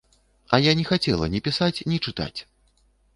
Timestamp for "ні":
1.33-1.41, 1.91-1.99